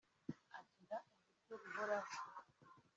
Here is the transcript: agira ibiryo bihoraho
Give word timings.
agira 0.59 0.97
ibiryo 1.21 1.55
bihoraho 1.63 2.11